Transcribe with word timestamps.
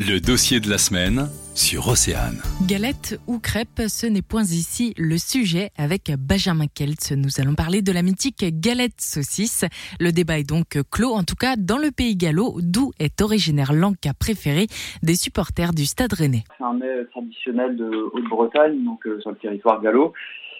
Le 0.00 0.20
dossier 0.20 0.60
de 0.60 0.70
la 0.70 0.78
semaine 0.78 1.26
sur 1.56 1.88
Océane. 1.88 2.38
Galette 2.68 3.18
ou 3.26 3.40
crêpe, 3.40 3.82
ce 3.88 4.06
n'est 4.06 4.22
point 4.22 4.44
ici 4.44 4.94
le 4.96 5.18
sujet. 5.18 5.70
Avec 5.76 6.12
Benjamin 6.16 6.66
Keltz, 6.72 7.10
nous 7.10 7.40
allons 7.40 7.56
parler 7.56 7.82
de 7.82 7.90
la 7.90 8.02
mythique 8.02 8.44
galette 8.60 9.00
saucisse. 9.00 9.64
Le 9.98 10.12
débat 10.12 10.38
est 10.38 10.48
donc 10.48 10.78
clos, 10.92 11.14
en 11.14 11.24
tout 11.24 11.34
cas 11.34 11.56
dans 11.56 11.78
le 11.78 11.90
pays 11.90 12.14
gallo, 12.14 12.58
d'où 12.62 12.92
est 13.00 13.20
originaire 13.20 13.72
l'anca 13.72 14.14
préféré 14.14 14.68
des 15.02 15.16
supporters 15.16 15.72
du 15.72 15.84
Stade 15.84 16.12
Rennais. 16.12 16.44
C'est 16.56 16.62
un 16.62 16.74
mets 16.74 17.04
traditionnel 17.10 17.76
de 17.76 17.90
Haute-Bretagne, 18.12 18.84
donc 18.84 19.04
euh, 19.04 19.20
sur 19.20 19.30
le 19.30 19.36
territoire 19.38 19.82
gallo. 19.82 20.12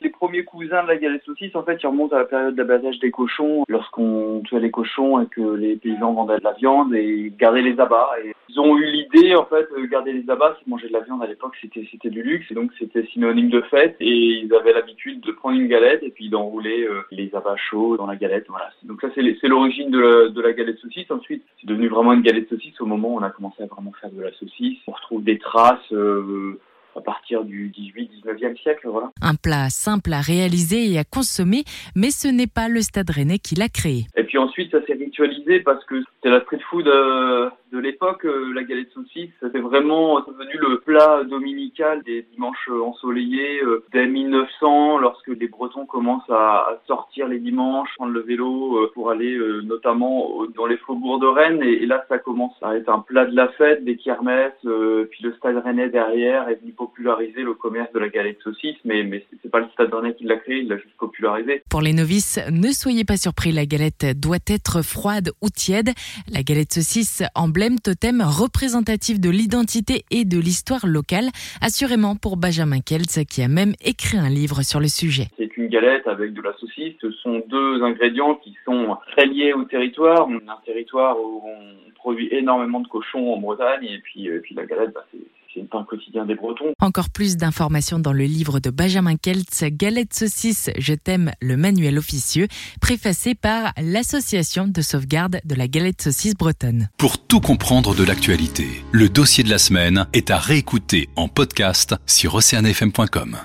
Les 0.00 0.10
premiers 0.10 0.44
cousins 0.44 0.82
de 0.82 0.88
la 0.88 0.96
galette 0.96 1.22
saucisse, 1.24 1.54
en 1.56 1.62
fait, 1.62 1.82
ils 1.82 1.86
remontent 1.86 2.14
à 2.16 2.20
la 2.20 2.24
période 2.24 2.54
d'abattage 2.54 2.98
des 2.98 3.10
cochons, 3.10 3.64
lorsqu'on 3.68 4.42
tuait 4.44 4.60
les 4.60 4.70
cochons 4.70 5.20
et 5.20 5.26
que 5.26 5.54
les 5.54 5.76
paysans 5.76 6.12
vendaient 6.12 6.38
de 6.38 6.44
la 6.44 6.52
viande 6.52 6.94
et 6.94 7.32
gardaient 7.38 7.62
les 7.62 7.78
abats. 7.80 8.10
Ils 8.48 8.60
ont 8.60 8.76
eu 8.76 8.84
l'idée, 8.84 9.34
en 9.34 9.44
fait, 9.46 9.66
de 9.76 9.86
garder 9.86 10.12
les 10.12 10.28
abats, 10.28 10.56
c'est 10.58 10.68
manger 10.68 10.88
de 10.88 10.92
la 10.92 11.00
viande 11.00 11.22
à 11.22 11.26
l'époque, 11.26 11.54
c'était 11.60 11.86
c'était 11.90 12.10
du 12.10 12.22
luxe, 12.22 12.46
et 12.50 12.54
donc 12.54 12.70
c'était 12.78 13.04
synonyme 13.06 13.48
de 13.50 13.60
fête. 13.62 13.96
Et 14.00 14.10
ils 14.42 14.54
avaient 14.54 14.72
l'habitude 14.72 15.20
de 15.20 15.32
prendre 15.32 15.58
une 15.58 15.68
galette 15.68 16.02
et 16.02 16.10
puis 16.10 16.28
d'enrouler 16.28 16.82
euh, 16.84 17.02
les 17.10 17.34
abats 17.34 17.56
chauds 17.56 17.96
dans 17.96 18.06
la 18.06 18.16
galette. 18.16 18.46
Voilà. 18.48 18.70
Donc 18.82 19.00
ça, 19.00 19.08
c'est 19.14 19.22
c'est 19.40 19.48
l'origine 19.48 19.90
de, 19.90 19.98
la- 19.98 20.28
de 20.28 20.40
la 20.40 20.52
galette 20.52 20.78
saucisse. 20.78 21.10
Ensuite, 21.10 21.42
c'est 21.60 21.66
devenu 21.68 21.88
vraiment 21.88 22.12
une 22.12 22.22
galette 22.22 22.48
saucisse 22.48 22.80
au 22.80 22.86
moment 22.86 23.14
où 23.14 23.18
on 23.18 23.22
a 23.22 23.30
commencé 23.30 23.62
à 23.62 23.66
vraiment 23.66 23.92
faire 24.00 24.10
de 24.10 24.20
la 24.22 24.32
saucisse. 24.32 24.78
On 24.86 24.92
retrouve 24.92 25.22
des 25.24 25.38
traces 25.38 25.92
euh, 25.92 26.58
à 26.96 27.00
partir 27.00 27.44
du 27.44 27.70
18-19e 27.70 28.60
siècle, 28.62 28.88
voilà. 28.88 29.10
Un 29.20 29.34
plat 29.34 29.70
simple 29.70 30.12
à 30.12 30.20
réaliser 30.20 30.90
et 30.90 30.98
à 30.98 31.04
consommer, 31.04 31.64
mais 31.94 32.10
ce 32.10 32.28
n'est 32.28 32.46
pas 32.46 32.68
le 32.68 32.82
Stade 32.82 33.10
Rennais 33.10 33.38
qui 33.38 33.54
l'a 33.54 33.68
créé. 33.68 34.06
Et 34.16 34.23
puis 34.34 34.42
ensuite, 34.42 34.72
ça 34.72 34.84
s'est 34.84 34.94
ritualisé 34.94 35.60
parce 35.60 35.84
que 35.84 36.02
c'était 36.16 36.28
la 36.28 36.40
street 36.40 36.58
food 36.68 36.88
euh, 36.88 37.50
de 37.72 37.78
l'époque. 37.78 38.24
euh, 38.24 38.52
la 38.52 38.64
galette 38.64 38.90
saucisse, 38.92 39.30
c'était 39.40 39.60
vraiment 39.60 40.18
devenu 40.22 40.58
le 40.58 40.80
plat 40.80 41.22
dominical 41.22 42.02
des 42.02 42.26
dimanches 42.32 42.68
euh, 42.68 42.82
ensoleillés 42.82 43.60
dès 43.92 44.08
1900, 44.08 44.98
lorsque 44.98 45.28
les 45.28 45.46
Bretons 45.46 45.86
commencent 45.86 46.28
à, 46.30 46.80
sortir 46.88 47.28
les 47.28 47.38
dimanches, 47.38 47.90
prendre 47.94 48.12
le 48.12 48.22
vélo 48.22 48.90
pour 48.92 49.12
aller 49.12 49.38
notamment 49.62 50.44
dans 50.56 50.66
les 50.66 50.78
faubourgs 50.78 51.20
de 51.20 51.26
Rennes. 51.26 51.62
Et, 51.62 51.86
là, 51.86 52.04
ça 52.08 52.18
commence 52.18 52.54
à 52.60 52.76
être 52.76 52.88
un 52.88 52.98
plat 52.98 53.26
de 53.26 53.36
la 53.36 53.46
fête, 53.50 53.84
des 53.84 53.96
kermesses. 53.96 54.52
puis 54.62 55.22
le 55.22 55.32
Stade 55.34 55.62
Rennais 55.64 55.90
derrière 55.90 56.48
est 56.48 56.56
venu 56.56 56.72
populariser 56.72 57.42
le 57.42 57.54
commerce 57.54 57.92
de 57.92 58.00
la 58.00 58.08
galette 58.08 58.40
saucisse. 58.42 58.76
Mais, 58.84 59.04
mais 59.04 59.24
c'est 59.42 59.50
pas 59.50 59.60
le 59.60 59.68
Stade 59.74 59.94
Rennais 59.94 60.14
qui 60.14 60.24
l'a 60.24 60.38
créé, 60.38 60.58
il 60.58 60.68
l'a 60.68 60.78
juste 60.78 60.96
popularisé. 60.98 61.62
Pour 61.70 61.82
les 61.82 61.92
novices, 61.92 62.40
ne 62.50 62.72
soyez 62.72 63.04
pas 63.04 63.16
surpris, 63.16 63.52
la 63.52 63.66
galette 63.66 64.04
doit 64.24 64.38
être 64.48 64.82
froide 64.82 65.30
ou 65.42 65.50
tiède. 65.50 65.90
La 66.32 66.42
galette 66.42 66.72
saucisse, 66.72 67.22
emblème 67.34 67.78
totem 67.78 68.22
représentatif 68.22 69.20
de 69.20 69.28
l'identité 69.28 70.04
et 70.10 70.24
de 70.24 70.38
l'histoire 70.38 70.86
locale, 70.86 71.28
assurément 71.60 72.16
pour 72.16 72.38
Benjamin 72.38 72.80
Keltz 72.80 73.20
qui 73.28 73.42
a 73.42 73.48
même 73.48 73.74
écrit 73.84 74.16
un 74.16 74.30
livre 74.30 74.62
sur 74.62 74.80
le 74.80 74.88
sujet. 74.88 75.26
C'est 75.36 75.54
une 75.58 75.68
galette 75.68 76.06
avec 76.06 76.32
de 76.32 76.40
la 76.40 76.54
saucisse. 76.58 76.94
Ce 77.02 77.10
sont 77.12 77.42
deux 77.48 77.82
ingrédients 77.82 78.36
qui 78.36 78.56
sont 78.64 78.96
très 79.12 79.26
liés 79.26 79.52
au 79.52 79.64
territoire. 79.64 80.26
On 80.26 80.36
un 80.36 80.60
territoire 80.64 81.18
où 81.18 81.42
on 81.44 81.92
produit 81.94 82.28
énormément 82.32 82.80
de 82.80 82.88
cochons 82.88 83.32
en 83.32 83.38
Bretagne 83.38 83.84
et 83.84 83.98
puis, 83.98 84.28
euh, 84.28 84.42
la 84.54 84.66
galette, 84.66 84.92
bah, 84.94 85.04
c'est 85.10 85.18
c'est 85.54 85.60
le 85.60 85.66
pain 85.66 85.84
quotidien 85.88 86.26
des 86.26 86.34
Bretons. 86.34 86.72
Encore 86.80 87.10
plus 87.10 87.36
d'informations 87.36 87.98
dans 87.98 88.12
le 88.12 88.24
livre 88.24 88.60
de 88.60 88.70
Benjamin 88.70 89.16
Keltz, 89.16 89.64
Galette 89.64 90.14
saucisse, 90.14 90.70
je 90.78 90.94
t'aime, 90.94 91.30
le 91.40 91.56
manuel 91.56 91.98
officieux, 91.98 92.48
préfacé 92.80 93.34
par 93.34 93.72
l'Association 93.80 94.66
de 94.66 94.82
sauvegarde 94.82 95.40
de 95.44 95.54
la 95.54 95.68
galette 95.68 96.02
saucisse 96.02 96.34
bretonne. 96.34 96.88
Pour 96.98 97.18
tout 97.18 97.40
comprendre 97.40 97.94
de 97.94 98.04
l'actualité, 98.04 98.66
le 98.92 99.08
dossier 99.08 99.44
de 99.44 99.50
la 99.50 99.58
semaine 99.58 100.06
est 100.12 100.30
à 100.30 100.38
réécouter 100.38 101.08
en 101.16 101.28
podcast 101.28 101.94
sur 102.06 102.34
oceanfm.com. 102.34 103.36